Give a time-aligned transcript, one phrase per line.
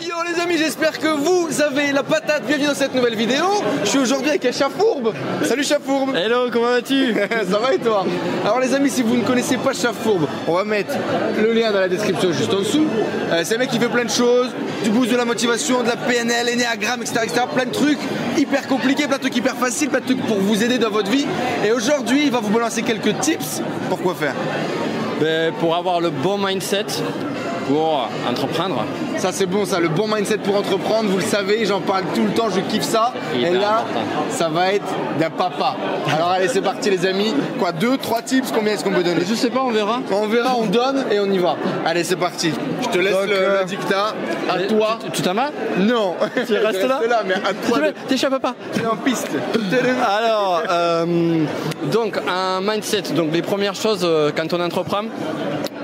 [0.00, 2.44] Yo les amis, j'espère que vous avez la patate.
[2.46, 3.44] Bienvenue dans cette nouvelle vidéo.
[3.84, 5.14] Je suis aujourd'hui avec un chat fourbe.
[5.44, 6.16] Salut chat fourbe.
[6.16, 7.14] Hello, comment vas-tu
[7.48, 8.04] Ça va et toi
[8.44, 10.94] Alors les amis, si vous ne connaissez pas chat fourbe, on va mettre
[11.40, 12.86] le lien dans la description juste en dessous.
[13.30, 14.50] Euh, c'est un mec qui fait plein de choses,
[14.82, 17.42] du boost de la motivation, de la PNL, énéagramme, etc., etc.
[17.54, 18.00] Plein de trucs
[18.36, 21.10] hyper compliqués, plein de trucs hyper faciles, plein de trucs pour vous aider dans votre
[21.10, 21.26] vie.
[21.64, 24.34] Et aujourd'hui, il va vous balancer quelques tips pour quoi faire.
[25.20, 26.86] Ben, Pour avoir le bon mindset
[27.68, 28.84] pour entreprendre.
[29.16, 32.24] Ça c'est bon ça, le bon mindset pour entreprendre, vous le savez, j'en parle tout
[32.24, 33.12] le temps, je kiffe ça.
[33.34, 34.00] Et là, important.
[34.30, 34.86] ça va être
[35.18, 35.76] d'un papa.
[36.14, 37.34] Alors allez c'est parti les amis.
[37.58, 39.22] Quoi, deux, trois tips, combien est-ce qu'on peut donner?
[39.26, 40.00] Je sais pas, on verra.
[40.10, 41.56] On verra, on donne et on y va.
[41.84, 42.52] Allez c'est parti.
[42.82, 44.14] Je te laisse Donc, le, euh, le dictat.
[44.48, 44.98] À Mais toi.
[45.04, 45.50] Tu tu t'en vas?
[45.78, 46.14] Non.
[46.46, 47.78] Tu restes là reste là, mais à toi.
[48.16, 49.30] chat papa T'es en piste.
[50.06, 51.44] Alors, euh,
[51.92, 53.02] donc un mindset.
[53.14, 55.02] Donc les premières choses euh, quand on entreprend,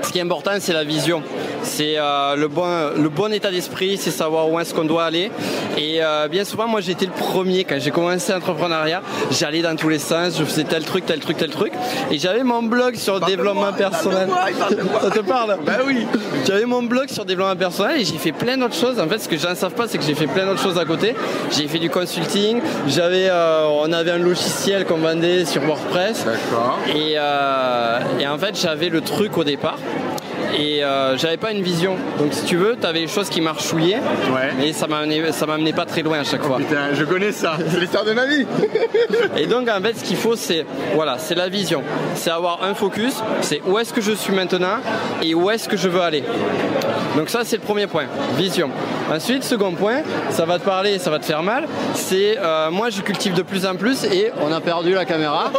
[0.01, 1.23] ce qui est important, c'est la vision.
[1.63, 5.31] C'est euh, le, bon, le bon état d'esprit, c'est savoir où est-ce qu'on doit aller.
[5.77, 9.01] Et euh, bien souvent, moi été le premier quand j'ai commencé l'entrepreneuriat.
[9.31, 11.73] J'allais dans tous les sens, je faisais tel truc, tel truc, tel truc.
[12.09, 14.29] Et j'avais mon blog sur développement personnel.
[15.01, 16.05] Ça te parle Bah oui.
[16.45, 18.99] J'avais mon blog sur développement personnel et j'ai fait plein d'autres choses.
[18.99, 20.77] En fait, ce que je ne savent pas, c'est que j'ai fait plein d'autres choses
[20.77, 21.15] à côté.
[21.51, 22.59] J'ai fait du consulting.
[22.87, 26.25] J'avais, euh, on avait un logiciel qu'on vendait sur WordPress.
[26.25, 26.79] D'accord.
[26.95, 29.77] Et, et en fait, j'avais le truc au départ.
[30.57, 31.95] Et euh, j'avais pas une vision.
[32.19, 34.01] Donc, si tu veux, tu avais des choses qui marchouillaient.
[34.33, 34.51] Ouais.
[34.57, 36.57] Mais ça m'amenait, ça m'amenait pas très loin à chaque fois.
[36.57, 37.57] Putain, je connais ça.
[37.69, 38.45] C'est l'histoire de ma vie.
[39.37, 41.83] Et donc en fait ce qu'il faut c'est voilà, c'est la vision.
[42.15, 44.77] C'est avoir un focus, c'est où est-ce que je suis maintenant
[45.21, 46.23] et où est-ce que je veux aller.
[47.15, 48.05] Donc ça c'est le premier point,
[48.37, 48.69] vision.
[49.11, 52.89] Ensuite, second point, ça va te parler, ça va te faire mal, c'est euh, moi
[52.89, 55.51] je cultive de plus en plus et on a perdu la caméra.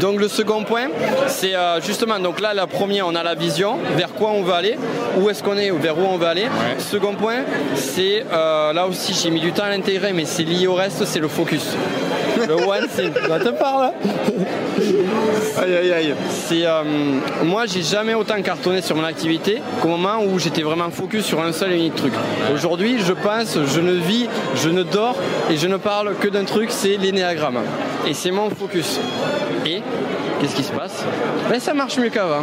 [0.00, 0.88] Donc le second point,
[1.28, 3.63] c'est euh, justement, donc là, la première, on a la vision,
[3.96, 4.76] vers quoi on veut aller,
[5.18, 6.46] où est-ce qu'on est, ou vers où on veut aller.
[6.78, 7.42] Second point,
[7.74, 11.04] c'est, euh, là aussi j'ai mis du temps à l'intégrer, mais c'est lié au reste,
[11.04, 11.74] c'est le focus.
[12.46, 13.92] Le one thing, ça te parle
[15.56, 16.14] Aïe aïe aïe.
[16.28, 16.82] c'est euh,
[17.44, 21.40] moi j'ai jamais autant cartonné sur mon activité qu'au moment où j'étais vraiment focus sur
[21.40, 22.12] un seul et unique truc.
[22.52, 25.16] Aujourd'hui je pense, je ne vis, je ne dors
[25.50, 27.60] et je ne parle que d'un truc, c'est l'énéagramme.
[28.06, 29.00] Et c'est mon focus.
[29.64, 29.80] Et
[30.44, 31.04] qu'est-ce qui se passe
[31.48, 32.42] Ben ça marche mieux qu'avant.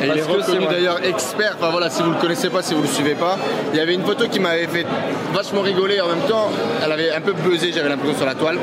[0.00, 1.56] Et il Parce est que c'est reconnu d'ailleurs expert.
[1.58, 3.36] Enfin voilà, si vous le connaissez pas, si vous le suivez pas,
[3.72, 4.86] il y avait une photo qui m'avait fait
[5.32, 6.00] vachement rigoler.
[6.00, 6.50] En même temps,
[6.84, 8.58] elle avait un peu buzzé, j'avais l'impression sur la toile,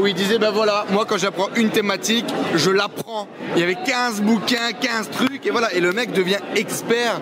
[0.00, 3.28] où il disait ben voilà, moi quand j'apprends une thématique, je l'apprends.
[3.54, 5.72] Il y avait 15 bouquins, 15 trucs, et voilà.
[5.74, 7.20] Et le mec devient expert.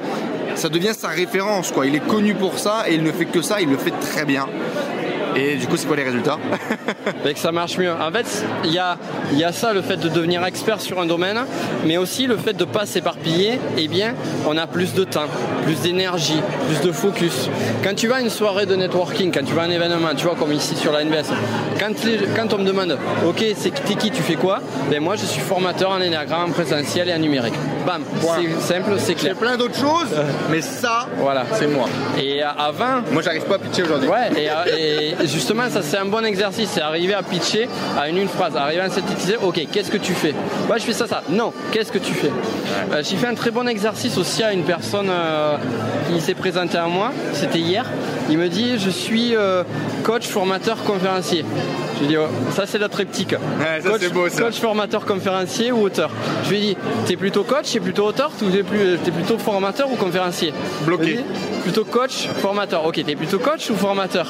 [0.55, 1.84] Ça devient sa référence, quoi.
[1.87, 3.61] Il est connu pour ça et il ne fait que ça.
[3.61, 4.47] Il le fait très bien.
[5.37, 6.38] Et du coup, c'est quoi les résultats?
[7.25, 7.91] Et que ça marche mieux.
[7.93, 8.97] En fait, il y a,
[9.34, 11.40] il y a ça, le fait de devenir expert sur un domaine,
[11.84, 14.14] mais aussi le fait de ne pas s'éparpiller, eh bien,
[14.46, 15.26] on a plus de temps,
[15.64, 17.50] plus d'énergie, plus de focus.
[17.82, 20.24] Quand tu vas à une soirée de networking, quand tu vas à un événement, tu
[20.24, 21.32] vois, comme ici sur la NBS,
[21.80, 22.96] quand, on me demande,
[23.26, 24.60] ok, c'est qui, tu fais quoi?
[24.88, 27.54] Ben moi, je suis formateur en énéagramme, en présentiel et en numérique.
[27.86, 29.36] Bam, c'est simple, c'est J'ai clair.
[29.36, 30.08] plein d'autres choses,
[30.50, 31.44] mais ça, Voilà.
[31.52, 31.86] c'est moi.
[32.18, 34.08] Et euh, avant, Moi, j'arrive pas à pitcher aujourd'hui.
[34.08, 37.68] Ouais, et, et justement, ça c'est un bon exercice, c'est arriver à pitcher
[37.98, 40.34] à une, une phrase, arriver à synthétiser, ok, qu'est-ce que tu fais?
[40.66, 41.22] Moi je fais ça, ça.
[41.28, 42.30] Non, qu'est-ce que tu fais?
[42.92, 45.56] Euh, J'ai fait un très bon exercice aussi à une personne euh,
[46.08, 47.84] qui s'est présentée à moi, c'était hier.
[48.30, 49.62] Il me dit, je suis euh,
[50.04, 51.44] coach, formateur, conférencier.
[51.97, 53.32] Je lui dis, oh, ça c'est la triptyque.
[53.32, 54.43] Ouais, ça, coach, c'est beau, ça.
[54.43, 56.10] coach, formateur, conférencier ou auteur.
[56.44, 59.91] Je lui ai dit, t'es plutôt coach, t'es plutôt auteur, ou t'es plus- plutôt formateur
[59.91, 60.53] ou conférencier
[60.84, 61.21] Bloqué.
[61.62, 62.84] Plutôt coach, formateur.
[62.87, 64.27] Ok, t'es plutôt coach ou formateur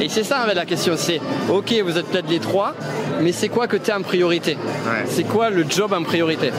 [0.00, 1.20] Et c'est ça la question, c'est
[1.50, 2.74] ok, vous êtes peut-être les trois,
[3.20, 4.52] mais c'est quoi que t'es en priorité
[4.86, 5.04] Ouais.
[5.06, 6.50] C'est quoi le job en priorité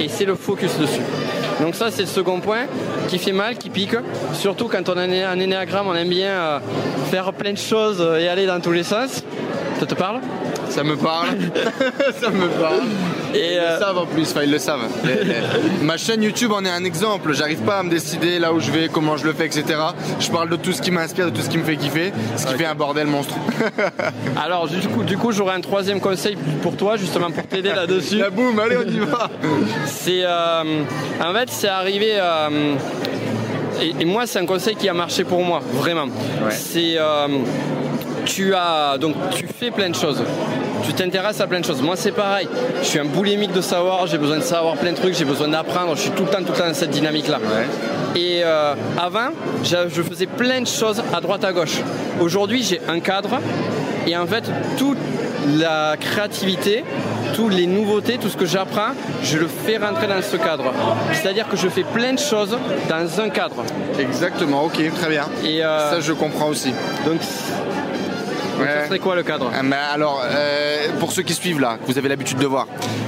[0.00, 1.00] Et c'est le focus dessus.
[1.60, 2.66] Donc ça c'est le second point
[3.08, 3.96] qui fait mal, qui pique.
[4.34, 6.58] Surtout quand on a un énéagramme, on aime bien euh,
[7.10, 9.22] faire plein de choses et aller dans tous les sens.
[9.78, 10.20] Ça te parle?
[10.68, 11.28] Ça me parle.
[12.20, 12.82] ça me parle.
[13.34, 14.80] Et Ils euh, le savent en plus, enfin ils le savent.
[15.04, 15.34] Les- les-
[15.82, 17.32] Ma chaîne YouTube en est un exemple.
[17.32, 19.64] J'arrive pas à me décider là où je vais, comment je le fais, etc.
[20.18, 22.46] Je parle de tout ce qui m'inspire, de tout ce qui me fait kiffer, ce
[22.46, 23.34] qui fait un bordel monstre.
[24.42, 28.16] alors du coup, du coup j'aurais un troisième conseil pour toi justement pour t'aider là-dessus.
[28.18, 29.30] La boum, allez on y va.
[29.86, 30.62] C'est euh,
[31.22, 32.74] en fait c'est arrivé euh,
[33.80, 36.06] et, et moi c'est un conseil qui a marché pour moi vraiment.
[36.50, 37.28] C'est euh,
[38.26, 40.22] tu as donc tu fais plein de choses.
[40.84, 41.82] Tu t'intéresses à plein de choses.
[41.82, 42.48] Moi, c'est pareil.
[42.82, 45.48] Je suis un boulimique de savoir, j'ai besoin de savoir plein de trucs, j'ai besoin
[45.48, 45.94] d'apprendre.
[45.96, 47.38] Je suis tout le temps, tout le temps dans cette dynamique-là.
[48.16, 49.30] Et euh, avant,
[49.62, 51.80] je faisais plein de choses à droite, à gauche.
[52.20, 53.40] Aujourd'hui, j'ai un cadre
[54.06, 54.44] et en fait,
[54.76, 54.98] toute
[55.58, 56.84] la créativité,
[57.34, 58.92] toutes les nouveautés, tout ce que j'apprends,
[59.22, 60.72] je le fais rentrer dans ce cadre.
[61.12, 62.56] C'est-à-dire que je fais plein de choses
[62.88, 63.64] dans un cadre.
[63.98, 65.26] Exactement, ok, très bien.
[65.44, 66.72] Et euh, ça, je comprends aussi.
[67.06, 67.20] Donc,
[68.88, 72.08] c'est quoi le cadre ah, Alors, euh, pour ceux qui suivent là, que vous avez
[72.08, 72.66] l'habitude de voir.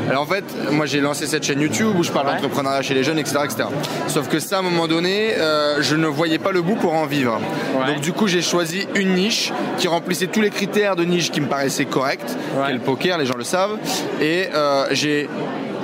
[0.09, 3.05] Alors en fait, moi j'ai lancé cette chaîne YouTube où je parle d'entrepreneuriat chez les
[3.05, 3.65] jeunes, etc., etc.
[4.09, 6.95] Sauf que ça, à un moment donné, euh, je ne voyais pas le bout pour
[6.95, 7.41] en vivre.
[7.87, 11.41] Donc du coup, j'ai choisi une niche qui remplissait tous les critères de niche qui
[11.41, 12.21] me paraissaient corrects,
[12.57, 12.73] ouais.
[12.73, 13.79] le poker, les gens le savent.
[14.21, 15.29] Et euh, j'ai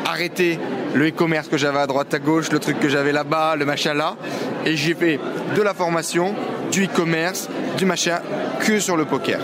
[0.05, 0.59] arrêté
[0.95, 3.95] le e-commerce que j'avais à droite à gauche, le truc que j'avais là-bas, le machin
[3.95, 4.17] là,
[4.65, 5.21] et j'ai fait
[5.55, 6.35] de la formation,
[6.71, 8.19] du e-commerce, du machin
[8.61, 9.41] que sur le poker.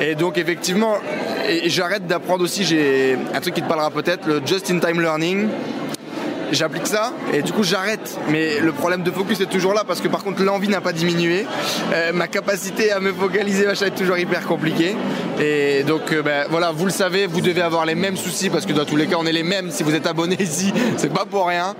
[0.00, 0.94] Et donc effectivement,
[1.66, 5.48] j'arrête d'apprendre aussi, j'ai un truc qui te parlera peut-être, le just-in-time learning
[6.52, 8.18] j'applique ça et du coup j'arrête.
[8.30, 10.92] Mais le problème de focus est toujours là parce que par contre l'envie n'a pas
[10.92, 11.46] diminué.
[11.92, 14.96] Euh, ma capacité à me focaliser est toujours hyper compliquée.
[15.40, 18.66] Et donc euh, ben, voilà, vous le savez, vous devez avoir les mêmes soucis parce
[18.66, 19.70] que dans tous les cas on est les mêmes.
[19.70, 21.74] Si vous êtes abonné ici, c'est pas pour rien.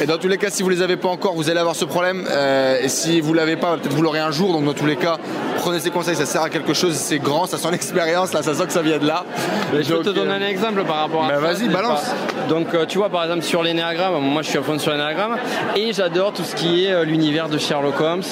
[0.00, 1.84] Et dans tous les cas, si vous les avez pas encore, vous allez avoir ce
[1.84, 2.26] problème.
[2.30, 4.52] Euh, et si vous l'avez pas, peut-être vous l'aurez un jour.
[4.52, 5.18] Donc dans tous les cas,
[5.62, 6.94] prenez ces conseils, ça sert à quelque chose.
[6.94, 8.32] C'est grand, ça sent l'expérience.
[8.32, 9.24] Là, ça sent que ça vient de là.
[9.72, 12.10] je peux te donner un exemple par rapport à ben, Vas-y, balance.
[12.48, 15.36] Donc tu vois par exemple sur l'énéagramme moi je suis à fond sur l'énagramme
[15.76, 18.22] et j'adore tout ce qui est euh, l'univers de Sherlock Holmes.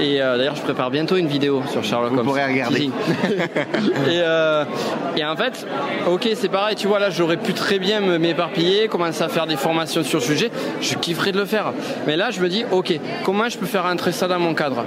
[0.00, 2.18] Et euh, d'ailleurs, je prépare bientôt une vidéo sur Sherlock Holmes.
[2.20, 2.90] Vous pourrez regarder.
[4.08, 4.64] Euh,
[5.16, 5.66] et, en fait,
[6.06, 9.56] ok, c'est pareil, tu vois, là j'aurais pu très bien m'éparpiller, commencer à faire des
[9.56, 10.50] formations sur le sujet,
[10.80, 11.72] je kifferais de le faire.
[12.06, 14.84] Mais là, je me dis, ok, comment je peux faire entrer ça dans mon cadre?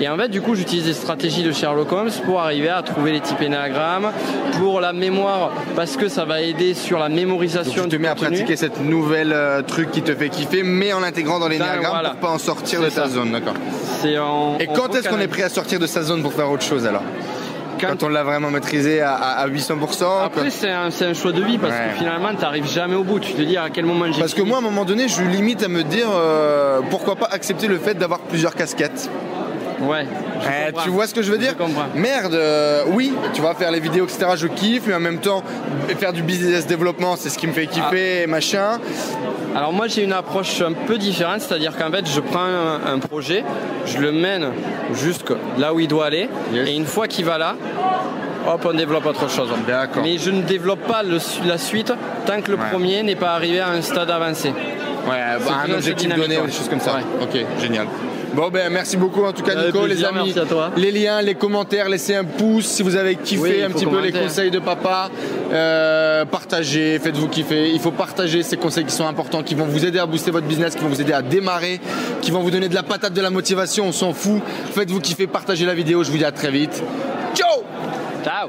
[0.00, 3.12] Et en fait, du coup, j'utilise des stratégies de Sherlock Holmes pour arriver à trouver
[3.12, 4.12] les types énéagrammes,
[4.58, 8.08] pour la mémoire, parce que ça va aider sur la mémorisation Donc, tu te mets
[8.08, 12.12] à pratiquer cette nouvelle euh, truc qui te fait kiffer, mais en l'intégrant dans l'énéagramme
[12.12, 13.54] pour pas en sortir de ta zone, d'accord.
[14.60, 16.86] Et quand est-ce qu'on est prêt à sortir de sa zone pour faire autre chose
[16.86, 17.02] alors
[17.80, 20.24] quand, on l'a vraiment maîtrisé à, 800%.
[20.24, 23.20] Après, c'est un, choix de vie parce que finalement, tu n'arrives jamais au bout.
[23.20, 24.20] Tu te dis à quel moment j'ai.
[24.20, 27.28] Parce que moi, à un moment donné, je limite à me dire euh, pourquoi pas
[27.30, 29.08] accepter le fait d'avoir plusieurs casquettes.
[29.80, 30.06] Ouais.
[30.44, 31.54] Eh, tu vois ce que je veux dire
[31.94, 34.32] Merde, euh, oui, tu vas faire les vidéos, etc.
[34.36, 35.42] Je kiffe, mais en même temps,
[35.98, 38.26] faire du business développement, c'est ce qui me fait kiffer, ah.
[38.26, 38.78] machin.
[39.54, 42.46] Alors moi j'ai une approche un peu différente, c'est-à-dire qu'en fait je prends
[42.86, 43.44] un, projet,
[43.86, 44.52] je le mène
[44.92, 47.56] jusque là où il doit aller, et une fois qu'il va là,
[48.46, 49.48] hop on développe autre chose.
[50.02, 51.92] Mais je ne développe pas la suite
[52.26, 54.50] tant que le premier n'est pas arrivé à un stade avancé.
[54.50, 56.98] Ouais, bah, un objectif donné, des choses comme ça.
[57.22, 57.86] Ok, génial.
[58.34, 60.34] Bon ben merci beaucoup en tout cas Nico, les amis.
[60.76, 64.12] Les liens, les commentaires, laissez un pouce si vous avez kiffé un petit peu les
[64.12, 65.10] conseils de papa.
[65.52, 67.70] Euh, partagez, faites-vous kiffer.
[67.70, 70.46] Il faut partager ces conseils qui sont importants, qui vont vous aider à booster votre
[70.46, 71.80] business, qui vont vous aider à démarrer,
[72.20, 73.86] qui vont vous donner de la patate, de la motivation.
[73.86, 74.42] On s'en fout.
[74.72, 76.04] Faites-vous kiffer, partagez la vidéo.
[76.04, 76.82] Je vous dis à très vite.
[77.34, 77.62] Ciao.
[78.24, 78.48] Ciao.